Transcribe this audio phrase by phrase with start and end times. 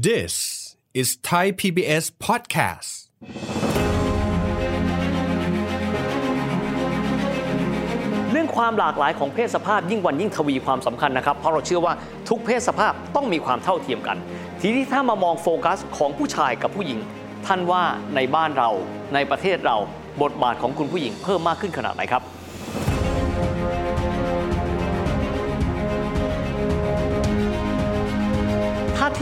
[0.00, 2.90] This is Thai PBS podcast.
[8.30, 11.94] เรื่องความหลากหลายของเพศสภาพยิ่งวันยิ่งทวีความสำคัญนะครับ เพราะเราเชื่อว่า
[12.28, 14.16] ทุกเพศสภาพต้องมีความเท่าเทียมกัน
[14.60, 16.98] ทีนี้ถ้ามามองโฟกัสของผู้ชายกับผู้หญิง
[17.46, 17.82] ท่านว่า
[18.14, 18.70] ในบ้านเรา
[19.14, 19.76] ในประเทศเรา
[20.22, 22.22] บทบาทของคุณผู้หญิงเพิ่มมากขึ้นขนาดไหนครับ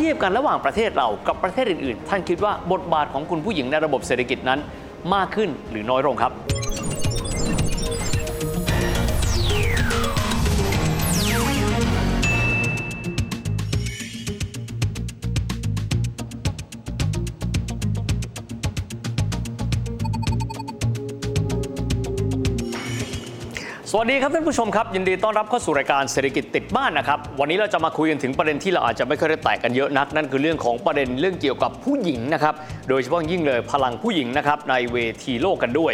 [0.00, 4.58] ทียบกันระหว่างประเทศเรากับประเทศอื่นๆ ท่านคิดว่าบทบาทของคุณผู้หญิงในระบบเศรษฐกิจนั้น
[5.14, 6.32] มากขึ้นหรือน้อยลงครับ
[23.92, 32.54] สวัสดีครับท่านผู้ชมครับ ยินดีต้อนรับเข้าสู่รายการเศรษฐกิจติดบ้านนะครับ วันนี้เราจะมาคุยกันถึงประเด็นที่เราอาจจะไม่เคยได้แตะกันเยอะนัก นั่นคือเรื่องของประเด็นเรื่องเกี่ยวกับผู้หญิงนะครับ
[32.88, 35.92] โดยเฉพาะยิ่งเลยพลังผู้หญิงนะครับในเวทีโลกกันด้วย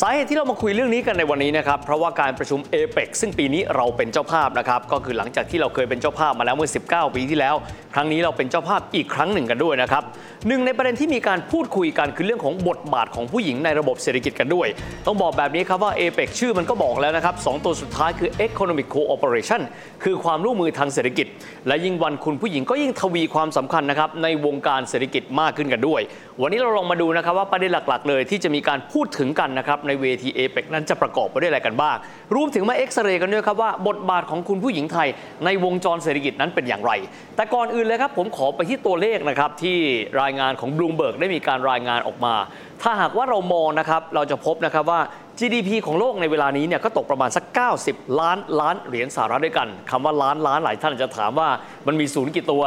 [0.00, 7.54] สาเหตุที่เรามาคุยเรื่องนี้กันในวันนี้นะครับ เพราะว่าการประชุมเอเปกซึ่งปีนี้เราเป็นเจ้าภาพนะครับ ก็คือหลังจากที่เราเคยเป็นเจ้าภาพมาแล้วเมื่อ 19 ปีที่แล้ว
[7.94, 10.02] ครั้งนี้เราเป็นเจ้าภาพอีกครั้งหนึ่งกันด้วยนะครับ
[10.48, 14.68] หนึ่งในประเด็นที่มีการพูดคุยกันคือเรื่องของบทบาทของผู้หญิงในระบบเศรษฐกิจกันด้วย
[15.06, 19.60] ต้องบอกแบบนี้ครับว่าเอเปกชื่อมันก็บอกแล้วนะครับสองตัวสุดท้ายคือ Economic Cooperation
[20.04, 21.26] คือความร่วมมือทางเศรษฐกิจ
[21.68, 26.00] และยิ่งวันคุณผู้หญิงก็ยิ่งทวีความสำคัญนะครับในวงการเศรษฐกิจมากขึ้นกันด้วย
[26.40, 31.96] วันนี้เราลองมาดูนะครับว่าประเด็นหลักๆ เลยที่จะมีการพูดถึงกันนะครับในเวทีเอเปกนั้นจะประกอบไปด้วยอะไรกันบ้าง
[32.34, 35.08] รวมถึงมาเอ็กซเรย์กันด้วยครับว่าบทบาทของคุณผู้หญิงไทย
[35.44, 36.92] ในวงจรเศรษฐกิจนั้นเป็นอย่างไร
[37.36, 39.78] แต่ก่อนอื่นเลยครับผมขอไปที่ตัวเลขนะครับที่
[40.22, 42.34] รายงานของ Bloomberg ได้มีการรายงานออกมา
[42.82, 45.00] ถ้าหากว่าเรามองนะครับเราจะพบนะครับว่า
[45.40, 47.44] GDP ของโลกในเวลานี้เนี่ยก็ตกประมาณสัก
[47.82, 51.48] 90 ล้านล้านเหรียญสหรัฐด้วยกันคำว่าล้านล้านหลายท่านอาจจะถามว่า
[51.86, 52.62] มันมีศูนย์กี่ตัว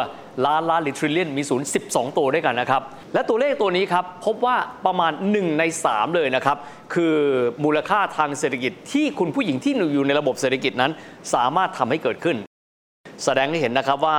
[0.46, 2.82] ล้านล้านหรือ trillion มีศูนย์12 ตัวด้วยกันนะครับ
[3.14, 6.58] และตัวเลขตัวนี้ครับ พบว่าประมาณ 1 ใน 3 เลยนะครับ
[6.94, 7.16] คือ
[7.64, 10.92] มูลค่าทางเศรษฐกิจที่คุณผู้หญิงที่อยู่ในระบบเศรษฐกิจนั้น
[11.34, 12.38] สามารถทำให้เกิดขึ้น
[13.24, 14.18] แสดงให้เห็นนะครับว่า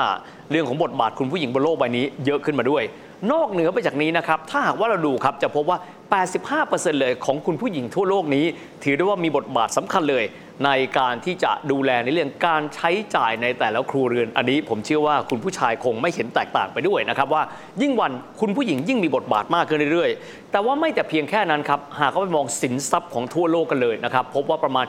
[0.50, 2.84] เรื่องของบทบาทคุณผู้หญิงบนโลกใบนี้เยอะขึ้นมาด้วย
[3.32, 5.78] นอกเหนือไปจากนี้นะครับถ้าหากว่าเราดูครับจะพบว่า
[6.12, 8.44] 85%เลยของคุณผู้หญิงทั่วโลกนี้
[8.82, 10.24] ถือได้ว่ามีบทบาทสำคัญเลย
[10.66, 17.42] ในการที่จะดูแลในเรื่องการใช้จ่ายในแต่ละครัวเรือน อันนี้ผมเชื่อว่าคุณผู้ชายคงไม่เห็นแตกต่างไปด้วยนะครับว่า
[17.82, 24.86] ยิ่งวันคุณผู้หญิงยิ่งมีบทบาทมากขึ้นเรื่อยๆ แต่ว่าไม่แต่เพียงแค่นั้นครับหากเราไปมองสินทรัพย์ของทั่วโลกกันเลยนะครับพบว่าประมาณ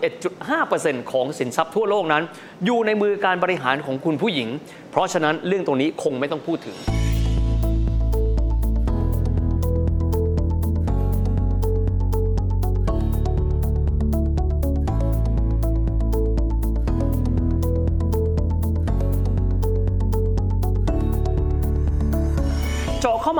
[0.00, 2.22] 31.5%ของสินทรัพย์ทั่วโลกนั้น
[2.64, 4.48] อยู่ในมือการบริหารของคุณผู้หญิง
[4.90, 6.78] เพราะฉะนั้นเรื่องตรงนี้คงไม่ต้องพูดถึง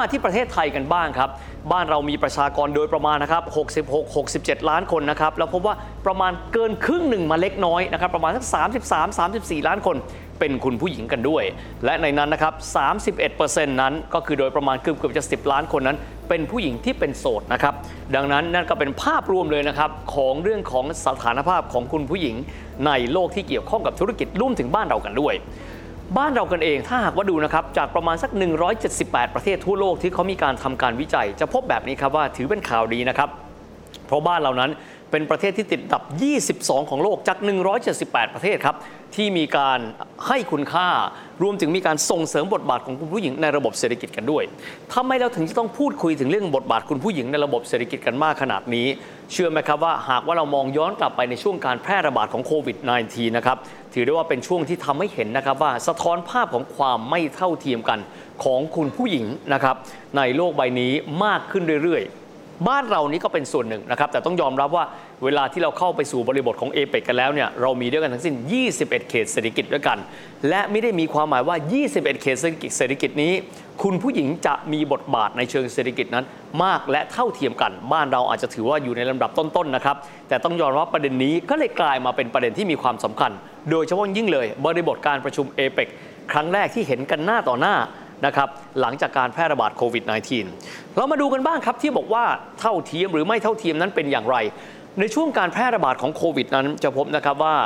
[0.02, 1.30] มาที่ประเทศไทยกันบ้างครับ
[1.72, 3.42] บ้านเรามีประชากรโดยประมาณนะครับ
[3.82, 5.74] 66 67 ล้านคนนะครับแล้วพบว่า
[6.06, 8.44] ประมาณเกินครึ่งหนึ่งมาเล็กน้อยนะครับประมาณสัก
[8.84, 9.96] 33 34 ล้านคน
[10.38, 11.44] เป็นคุณผู้หญิงกันด้วย
[11.84, 12.54] และในนั้นนะครับ
[13.16, 15.96] 31%นั้นก็คือโดยประมาณเกือบเกือบจะ 10 ล้านคนนั้น
[16.28, 17.74] เป็นผู้หญิงที่เป็นโสดนะครับ
[18.14, 22.36] ดังนั้นนั่นก็เป็นภาพรวมเลยนะครับ ของเรื่องของสถานภาพของคุณผู้หญิง
[22.86, 25.34] ในโลกที่เกี่ยวข้องกับธุรกิจร่วมถึงบ้านเรากันด้วย
[26.18, 28.30] บ้านเรากันเองถ้าหากว่าดูนะครับจากประมาณสัก
[28.82, 33.28] 178 ประเทศทั่วโลกที่เขามีการทำการวิจัย จะพบแบบนี้ครับว่าถือเป็นข่าวดีนะครับ
[34.06, 34.70] เพราะบ้านเรานั้น
[35.10, 36.02] เป็นประเทศที่ติดดับ
[36.46, 37.38] 22 ของโลกจาก
[37.86, 38.76] 178 ประเทศครับ
[39.16, 39.78] ที่มีการ
[40.26, 40.88] ให้คุณค่า
[41.42, 44.42] รวมถึงมีการส่งเสริมบทบาทของคุณผู้หญิงในระบบเศรษฐกิจกันด้วย
[44.94, 48.86] ทำไมเราถึงจะต้องพูดคุยถึงเรื่องบทบาทคุณผู้หญิงในระบบเศรษฐกิจกันมากขนาดนี้
[49.32, 53.56] เชื่อไหมครับว่าหากว่าเรามองย้อนกลับไปในช่วงการแพร่ระบาดของโควิด -19 นะครับ
[53.92, 57.98] ถือได้ว่าเป็นช่วงที่ทำให้เห็นนะครับว่าสะท้อนภาพของความไม่เท่าเทียมกัน
[58.44, 59.76] ของคุณผู้หญิงนะครับ
[60.16, 60.92] ในโลกใบนี้
[61.24, 62.21] มากขึ้นเรื่อยๆ
[62.68, 64.84] บ้านเรานี้ก็เป็นส่วนหนึ่งนะครับ แต่ต้องยอมรับว่า
[65.24, 68.34] เวลาที่เราเข้าไปสู่บริบทของเอเปกกันแล้วเนี่ยเรามีด้วยกันทั้งสิ้น
[68.72, 69.98] 21 เขตเศรษฐกิจด้วยกัน
[70.48, 71.56] และไม่ได้มีความหมายว่า
[71.88, 73.32] 21 เขตเศรษฐกิจเศรษฐกิจนี้
[73.82, 76.24] คุณผู้หญิงจะมีบทบาทในเชิงเศรษฐกิจนั้น
[76.64, 79.96] มากและเท่าเทียมกัน บ้านเราอาจจะถือว่าอยู่ในลำดับต้นๆนะครับ
[80.28, 83.32] แต่ต้องยอมรับประเด็นนี้ก็เลยกลายมาเป็นประเด็นที่มีความสำคัญ
[83.70, 85.88] โดยเฉพาะยิ่งเลย บริบทการประชุมเอเปก
[86.32, 87.74] ครั้งแรกที่เห็นกันหน้าต่อหน้า
[88.26, 88.48] นะครับ
[88.80, 90.04] หลังจากการแพร่ระบาดโควิด
[90.48, 92.24] -19 เรามาดูกันบ้างครับที่บอกว่า
[92.60, 94.36] เท่าเทียมหรือไม่เท่าเทียมนั้นเป็นอย่างไร
[95.00, 97.56] ในช่วงการแพร่ระบาดของโควิดนั้นจะพบนะครับว่า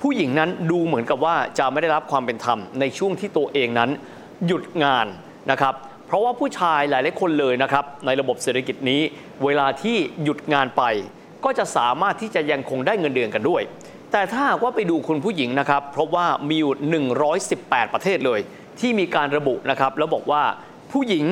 [0.00, 3.90] ผู้หญิงนั้นดูเหมือนกับว่าจะไม่ได้รับความเป็นธรรมในช่วงที่ตัวเองนั้น
[4.46, 5.06] หยุดงาน
[5.50, 5.74] นะครับ
[6.06, 9.00] เพราะว่าผู้ชายหลายๆคนเลยนะครับในระบบเศรษฐกิจนี้
[9.44, 10.82] เวลาที่หยุดงานไป
[11.44, 13.62] ก็จะสามารถที่จะยังคงได้เงินเดือนกันด้วย
[14.12, 16.72] แต่ถ้าว่าไปดูคุณผู้หญิงนะครับพบว่ามีอยู่
[17.30, 18.40] 118 ประเทศเลย
[18.80, 20.42] ที่มีการระบุนะครับแล้วบอกว่า
[20.92, 21.24] ผู้หญิง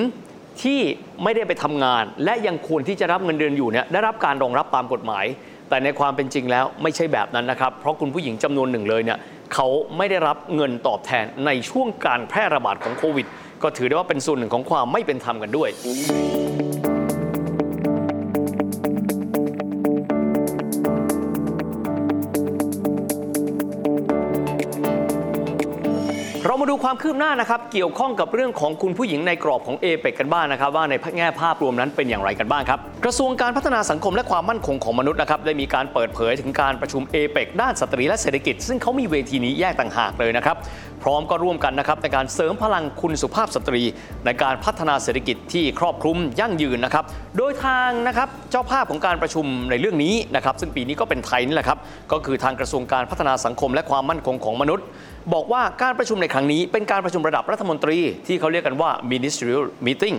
[0.62, 0.80] ที่
[1.22, 5.24] ไม่ได้ไปทำงาน และยังควรที่จะรับเงินเดือนอยู่เนี่ยได้รับการรองรับตามกฎหมาย
[5.68, 9.18] แต่ในความเป็นจริงแล้วไม่ใช่แบบนั้นนะครับ เพราะคุณผู้หญิงจำนวนหนึ่งเลยเนี่ย
[9.54, 9.66] เขา
[9.96, 13.26] ไม่ได้รับเงินตอบแทนในช่วงการแพร่ระบาดของโควิด
[13.62, 15.70] ก็ถือได้ว่าเป็นส่วนหนึ่งของความไม่เป็นธรรมกันด้วย
[26.46, 40.56] เรามาดูความคืบหน้านะครับ เกี่ยวข้องกับเรื่องของคุณผู้หญิงในกรอบของเอเปกกันบ้างนะครับ ว่าในแง่ภาพรวมนั้นเป็นอย่างไรกันบ้างครับ กระทรวงการพัฒนาสังคมและความมั่นคงของมนุษย์นะครับได้มีการเปิดเผยถึงการประชุมเอเปกด้านสตรีและเศรษฐกิจ ซึ่งเขามีเวทีนี้แยกต่างหากเลยนะครับ
[41.02, 43.82] พร้อมก็ร่วมกันนะครับในการเสริมพลังคุณสุภาพสตรี
[44.24, 47.04] ในการพัฒนาเศรษฐกิจที่ครอบคลุมยั่งยืนนะครับ
[47.38, 51.78] โดยทางนะครับเจ้าภาพของการประชุมในเรื่องนี้นะครับ ซึ่งปีนี้ก็เป็นไทยนี่แหละครับ
[52.12, 54.84] ก็คือทางกระทรวงการพัฒนาสังคมและความมั่นคงของมนุษย์
[55.34, 60.16] บอกว่าการประชุมในครั้งนี้ เป็นการประชุมระดับรัฐมนตรีที่เขาเรียกกันว่า ministerial meeting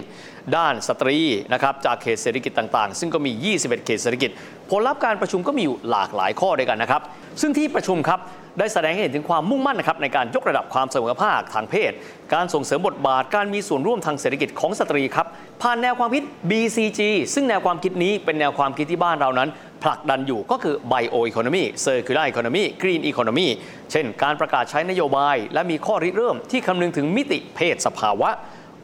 [0.55, 1.17] ด้านสตรี
[1.53, 3.31] นะครับจากเขตเศรษฐกิจต่างๆ ซึ่งก็มี
[3.61, 4.29] 21 เขตเศรษฐกิจ
[4.69, 7.01] ผลลัพธ์การประชุมก็มีอยู่หลากหลายข้อด้วยกันนะครับ
[7.41, 8.19] ซึ่งที่ประชุมครับ
[8.59, 11.91] ได้แสดงให้เห็นถึงความมุ่งมั่นนะครับในการยกระดับความเสมอภาคทางเพศ
[12.33, 15.27] การส่งเสริมบทบาทการมีส่วนร่วมทางเศรษฐกิจของสตรีครับ
[15.61, 17.01] ผ่านแนวความคิด BCG
[17.33, 19.49] ซึ่งแนวความคิดนี้เป็นแนวความคิดที่บ้านเรานั้น
[19.83, 23.47] ผลักดันอยู่ก็คือ Bio Economy Circular Economy Green Economy
[23.91, 28.29] เช่น การประกาศใช้นโยบาย และมีข้อริเริ่มที่คำนึงถึงมิติเพศสภาวะ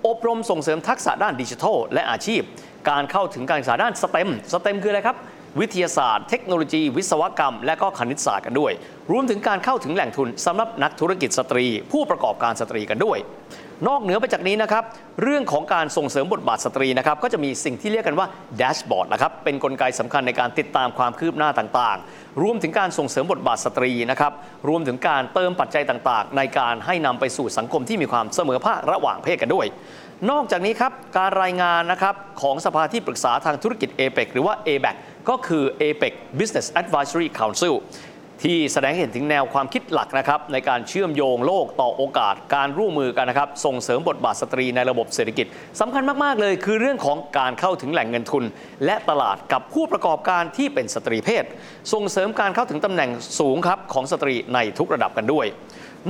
[0.08, 2.42] อบรมส่งเสริมทักษะด้านดิจิทัล และอาชีพ
[2.90, 5.18] การเข้าถึงการศึกษาด้านสเต็มสเต็มคืออะไรครับ
[5.60, 8.72] วิทยาศาสตร์ เทคโนโลยี วิศวกรรม และก็คณิตศาสตร์กันด้วย
[9.12, 13.18] รวมถึงการเข้าถึงแหล่งทุนสำหรับนักธุรกิจสตรี ผู้ประกอบการสตรีกันด้วย
[13.88, 14.84] นอกเหนือไปจากนี้นะครับ
[15.24, 24.32] เรื่องของการส่งเสริมบทบาทสตรีนะครับก็จะมีสิ่งที่เรียกกันว่า dashboard นะครับเป็นกลไกสำคัญในการติดตามความคืบหน้าต่างๆ รวมถึงการส่งเสริมบทบาทสตรีนะครับ
[24.70, 29.68] รวมถึงการเติมปัจจัยต่างๆ ในการให้นำไปสู่สังคมที่มีความเสมอภาคระหว่างเพศกันด้วย
[30.32, 34.96] นอกจากนี้ครับ การรายงานนะครับของสภาที่ปรึกษาทางธุรกิจ APEC หรือว่า ABAC
[35.30, 37.76] ก็คือ APEC Business Advisory Council
[38.46, 45.46] ที่แสดงเห็นถึงแนวความคิดหลักนะครับในการเชื่อมโยงโลกต่อโอกาสการร่วมมือกันนะครับส่งเสริมบทบาทสตรีในระบบเศรษฐกิจ
[45.80, 48.44] สำคัญมาก ๆ เลยคือเรื่องของการเข้าถึงแหล่งเงินทุน
[48.86, 51.44] และตลาดกับผู้ประกอบการที่เป็นสตรีเพศ
[51.94, 53.10] ส่งเสริมการเข้าถึงตำแหน่ง
[53.40, 55.46] สูงครับของสตรีในทุกระดับกันด้วย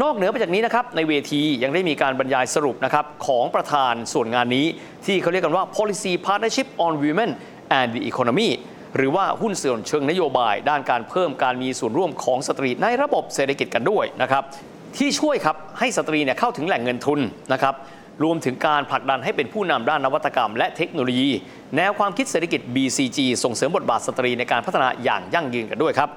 [0.01, 4.65] นอกเหนือไปจากนี้นะครับในเวทียังได้มีการบรรยายสรุปนะครับของประธานส่วนงานนี้
[5.05, 7.29] ที่เขาเรียกกันว่า policy partnership on women
[7.79, 8.49] and the economy
[8.95, 14.43] หรือว่าหุ้นส่วนเชิงนโยบาย ด้านการเพิ่มการมีส่วนร่วมของสตรีในระบบเศรษฐกิจกันด้วยนะครับ
[14.97, 17.19] ที่ช่วยครับให้สตรีเนี่ยเข้าถึงแหล่งเงินทุน
[17.53, 17.75] นะครับ
[18.23, 21.29] รวมถึงการผลักดันให้เป็นผู้นำด้านนวัตกรรมและเทคโนโลยี
[21.77, 26.09] แนวความคิดเศรษฐกิจ BCG ส่งเสริมบทบาทสตรีในการพัฒนาอย่างยั่งยืนกันด้วยครับ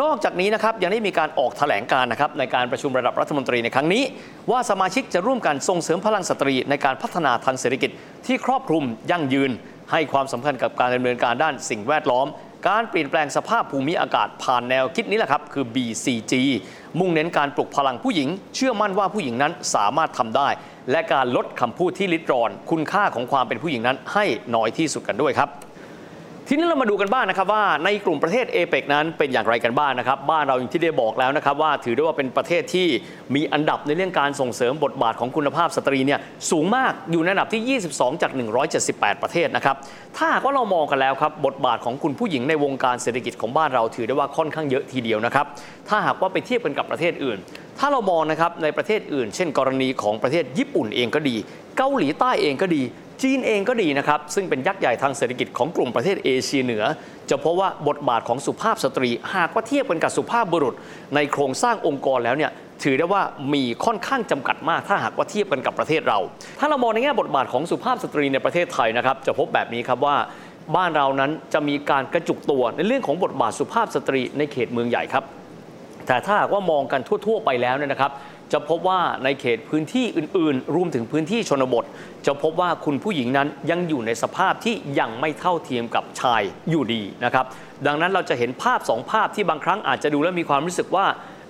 [0.00, 4.02] นอกจากนี้นะครับยังได้มีการออกแถลงการนะครับในการประชุมระดับรัฐมนตรีในครั้งนี้
[4.50, 7.90] ว่าสมาชิกจะร่วมกันส่งเสริมพลังสตรีในการพัฒนาทางเศรษฐกิจ
[8.26, 9.50] ที่ครอบคลุมยั่งยืน
[9.92, 12.26] ให้ความสำคัญกับการดำเนินการด้านสิ่งแวดล้อม
[12.68, 16.32] การเปลี่ยนแปลงสภาพภูมิอากาศผ่านแนวคิดนี้แหละครับ คือ BCG
[16.98, 20.48] มุ่งเน้นการปลุกพลังผู้หญิง เชื่อมั่นว่าผู้หญิงนั้นสามารถทำได้
[20.90, 24.24] และการลดคำพูดที่ลิดรอน คุณค่าของความเป็นผู้หญิงนั้นให้
[24.54, 25.48] น้อยที่สุดกันด้วยครับ
[26.48, 32.86] ทีนี้เรามาดูกันบ้างนะครับว่าในกลุ่มประเทศเอเปกนั้นเป็นอย่างไรกันบ้างนะครับ บ้านเราอย่างที่ได้บอกแล้วนะครับว่าถือได้ว่าเป็นประเทศที่
[33.34, 36.20] มีอันดับในเรื่องการส่งเสริมบทบาทของคุณภาพสตรีเนี่ย
[36.50, 38.32] สูงมากอยู่ในอันดับที่ 22 จาก
[38.76, 39.76] 178 ประเทศนะครับ
[40.16, 45.46] ถ้าหากว่าเรามองกันแล้วครับบทบาทของคุณผู้หญิงในวงการเศรษฐกิจของบ้านเราถือได้ว่าค่อนข้างเยอะทีเดียวนะครับ
[45.88, 47.38] ถ้าหากว่าไปเทียบกันกับประเทศอื่น
[47.78, 51.36] ถ้าเรามองนะครับในประเทศอื่น เช่น กรณีของประเทศญี่ปุ่นเองก็ดี
[51.76, 52.82] เกาหลีใต้เองก็ดี
[53.22, 56.84] จีนเองก็ดีนะครับ ซึ่งเป็นยักษ์ใหญ่ทางเศรษฐกิจของกลุ่มประเทศเอเชียเหนือ
[57.30, 60.74] จะพบว่าบทบาทของสุภาพสตรี หากว่าเทียบกันกับสุภาพบุรุษ
[61.14, 62.50] ในโครงสร้างองค์กรแล้วเนี่ย
[62.82, 63.22] ถือได้ว่า
[63.54, 66.18] มีค่อนข้างจำกัดมาก ถ้าหากว่าเทียบกันกับประเทศเรา
[66.60, 70.16] ถ้าเรามองในแง่บทบาทของสุภาพสตรีในประเทศไทยนะครับจะพบแบบนี้ครับว่า
[70.76, 75.24] บ้านเรานั้นจะมีการกระจุกตัวในเรื่องของบทบาทสุภาพสตรีในเขตเมืองใหญ่ครับ
[76.06, 78.10] แต่ถ้าหากว่ามองกันทั่ว ๆ ไปแล้วเนี่ยนะครับ
[78.52, 81.84] จะพบว่าในเขตพื้นที่อื่น ๆ รวมถึงพื้นที่ชนบท
[82.26, 87.44] จะพบว่าคุณผู้หญิงนั้นยังอยู่ในสภาพที่ยังไม่เท่าเทียมกับชายอยู่ดีนะครับ
[87.86, 91.06] ดังนั้นเราจะเห็นภาพสองภาพที่บางครั้งอาจจะดูแล้วมีความรู้สึกว่า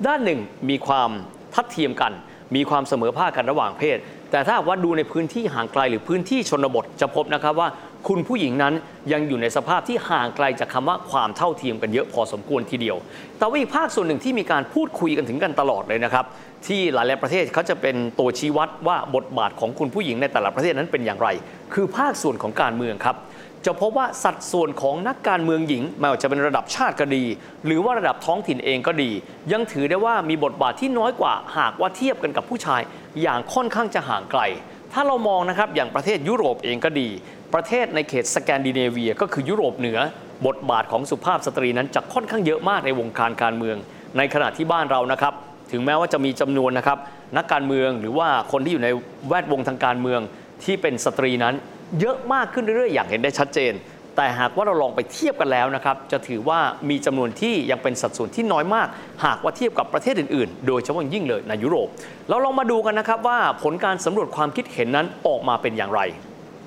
[0.07, 1.11] ด้านหนึ่งมีความ
[1.55, 2.13] ทัดเทียมกัน
[2.57, 3.99] มีความเสมอภาคกันระหว่างเพศ
[4.31, 7.69] แต่ถ้าว่าดูในพื้นที่ห่างไกลหรือพื้นที่ชนบทจะพบนะครับว่า
[8.09, 8.75] คุณผู้หญิงนั้น
[9.13, 12.97] ยังอยู่ในสภาพที่ห่างไกลจากคำว่าความเท่าเทียมกันเยอะพอสมควรทีเดียว
[13.39, 16.25] แต่ว่าอีกภาคส่วนหนึ่งที่มีการพูดคุยกันถึงกันตลอดเลยนะครับ
[16.67, 21.29] ที่หลายๆประเทศเขาจะเป็นตัวชี้วัดว่าบทบาทของคุณผู้หญิงในแต่ละประเทศนั้นเป็นอย่างไร
[21.75, 23.17] คือภาคส่วนของการเมืองครับ
[23.67, 27.25] จะพบว่าสัดส่วนของนักการเมืองหญิงไม่ว่าจะเป็นระดับชาติก็ดี
[27.67, 29.11] หรือว่าระดับท้องถิ่นเองก็ดี
[29.53, 32.81] ยังถือได้ว่ามีบทบาทที่น้อยกว่าหากว่าเทียบกันกับผู้ชาย
[33.23, 34.43] อย่างค่อนข้างจะห่างไกล
[34.93, 37.09] ถ้าเรามองนะครับอย่างประเทศยุโรปเองก็ดี
[37.55, 39.99] ประเทศในเขตสแกนดิเนเวีย ก็คือยุโรปเหนือ
[40.47, 43.77] บทบาทของสุภาพสตรีนั้นจะค่อนข้างเยอะมากในวงการการเมือง
[44.17, 45.35] ในขณะที่บ้านเรานะครับ
[45.73, 46.99] ถึงแม้ว่าจะมีจำนวนนะครับ
[47.37, 48.89] นักการเมืองหรือว่าคนที่อยู่ใน
[49.29, 50.21] แวดวงทางการเมือง
[50.65, 51.55] ที่เป็นสตรีนั้น
[52.01, 53.73] เยอะมากขึ้นเรื่อยๆ อย่างเห็นได้ชัดเจน
[54.17, 56.61] แต่หากว่าเราลองไปเทียบกันแล้วนะครับจะถือว่า
[56.91, 58.89] มีจำนวนที่ยังเป็นสัดส่วนที่น้อยมาก
[59.25, 61.89] หากว่าเทียบกับประเทศอื่นๆ โดยเฉพาะยิ่งเลยในยุโรป
[62.29, 66.01] เราลองมาดูกันนะครับว่าผลการสำรวจความคิดเห็นนั้นออกมาเป็นอย่างไร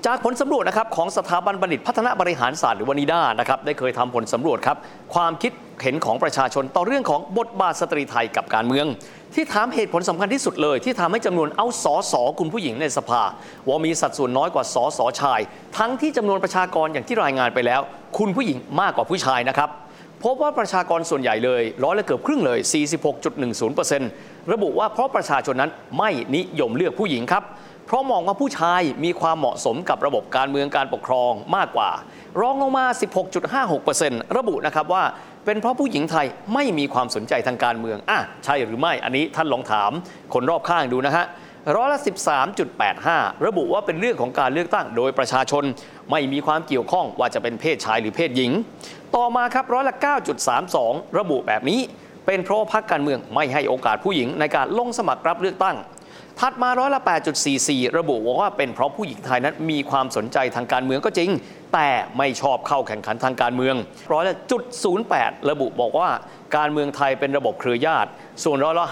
[0.06, 4.76] จากผลสำรวจนะครับของสถาบันบัณฑิตพัฒนาบริหารศาสตร์หรือวานิด้านะครับได้เคยทำผลสำรวจครับ
[5.14, 5.52] ความคิด
[5.82, 8.86] เห็นของประชาชนต่อเรื่องของบทบาทสตรีไทยกับการเมือง
[9.34, 13.22] ที่ถามเหตุผลสำคัญที่สุดเลย ที่ทำให้จำนวนเอาสอสอคุณผู้หญิงในสภา
[13.68, 15.40] ว่ามีสัดส่วนน้อยกว่าสอสอชาย
[15.78, 17.80] ทั้งที่จำนวนประชากรอย่างที่รายงานไปแล้ว
[18.18, 19.70] คุณผู้หญิงมากกว่าผู้ชายนะครับ
[20.24, 22.58] พบว่าประชากรส่วนใหญ่เลยร้อยละเกือบครึ่งเลย
[23.34, 27.44] 46.10%ระบุว่าเพราะประชาชนนั้นไม่นิยมเลือกผู้หญิงครับ
[27.90, 31.90] เพราะมองว่าผู้ชายมีความเหมาะสมกับระบบการเมืองการปกครองมากกว่า
[32.40, 32.84] รองลงมา
[33.60, 35.04] 16.56%ระบุนะครับว่า
[35.44, 39.90] เป็นเพราะผู้หญิงไทยไม่มีความสนใจทางการเมืองอะใช่หรือไม่อันนี้ท่านลองถาม
[40.34, 41.24] คนรอบข้างดูนะฮะ
[41.76, 42.00] ร้อยละ
[42.72, 45.64] 13.85 ระบุว่าเป็นเรื่องของการเลือกตั้งโดยประชาชน
[46.10, 48.52] ไม่มีความเกี่ยวข้องว่าจะเป็นเพศชายหรือเพศหญิง
[49.16, 49.94] ต่อมาครับร้อยละ
[50.56, 51.80] 9.32 ระบุแบบนี้
[52.26, 55.76] เป็นเพราะพรรคการเมืองไม่ให้โอกาสผู้หญิงในการลงสมัครรับเลือกตั้ง
[56.44, 57.00] ถัดมาร้อยละ
[57.48, 61.30] 8.44 ระบุว่าเป็นเพราะผู้หญิงไทยนั้นมีความสนใจทางการเมืองก็จริง
[61.74, 63.74] แต่ไม่ชอบเข้าแข่งขันทางการเมือง
[64.12, 64.62] ร้อยละจุด
[65.06, 66.08] 08 ระบุบอกว่า
[66.56, 68.10] การเมืองไทยเป็นระบบเครือญาติ
[68.44, 68.86] ส่วนร้อยละ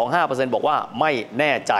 [0.00, 1.72] 5.25%บอกว่าไม่แน่ใจ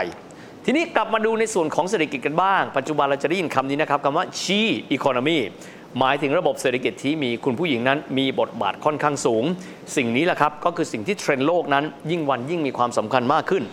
[0.65, 4.61] ทีนี้กลับมาดูในส่วนของเศรษฐกิจกันบ้าง ปัจจุบันเราจะได้ยินคำนี้นะครับคำว่า she
[4.95, 5.39] economy
[5.99, 9.43] หมายถึงระบบเศรษฐกิจที่มีคุณผู้หญิงนั้น มีบทบาทค่อนข้างสูง
[9.95, 13.63] สิ่งนี้แหละครับ ก็คือสิ่งที่เทรนด์โลกนั้นยิ่งวันยิ่งมีความสำคัญมากขึ้น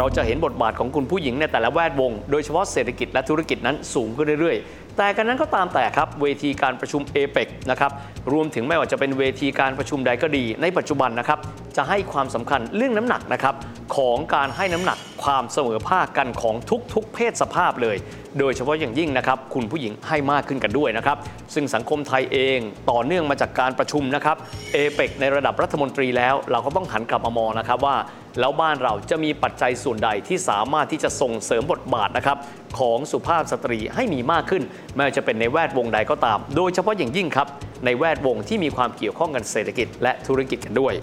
[0.00, 7.92] เราจะเห็นบทบาทของคุณผู้หญิงในแต่ละแวดวง โดยเฉพาะเศรษฐกิจและธุรกิจนั้นสูงขึ้นเรื่อยๆ แต่กันนั้นก็ตามแต่ครับเวทีการประชุมเอเปกนะครับ
[8.32, 11.38] รวมถึงไม่ว่าจะเป็นเวทีการประชุมใดก็ดี ในปัจจุบันนะครับ
[11.76, 13.54] จะให้ความสำคัญเรื่องน้ำหนักนะครับ
[13.96, 16.54] ของการให้น้ำหนักความเสมอภาคกันของ
[16.94, 17.96] ทุกๆ เพศสภาพเลย
[18.38, 21.18] โดยเฉพาะอย่างยิ่งนะครับคุณผู้หญิงให้มากขึ้นกันด้วยนะครับ
[21.54, 22.58] ซึ่งสังคมไทยเอง
[22.90, 24.36] ต่อเนื่องมาจากการประชุมนะครับ
[24.72, 27.96] เอเปกในระดับรัฐมนตรีแล้ว เราก็ต้องหันกลับมามองนะครับว่า
[28.38, 32.38] แล้วบ้านเราจะมีปัจจัยส่วนใดที่สามารถที่จะส่งเสริมบทบาทนะครับ
[32.78, 34.62] ของสุภาพสตรีให้มีมากขึ้น
[34.94, 37.48] ไม่ว่าจะเป็นในแวดวงใดก็ตาม โดยเฉพาะอย่างยิ่งครับ
[37.84, 40.94] ในแวดวงที่มีความเกี่ยวข้องกันเศรษฐกิจและธุรกิจกันด้วย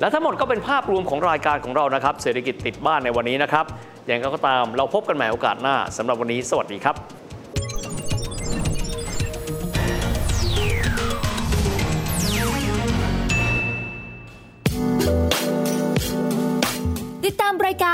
[0.00, 3.64] และทั้งหมดก็เป็นภาพรวมของรายการของเรานะครับเศรษฐกิจติดบ้านในวันนี้นะครับ
[4.06, 6.96] อย่างไรก็ตามเราพบกันใหม่โอกาสหน้าสำหรับวันนี้ สวัสดีครับ